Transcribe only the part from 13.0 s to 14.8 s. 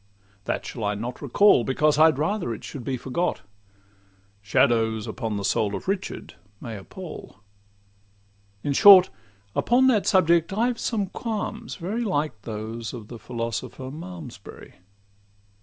the philosopher of Malmsbury.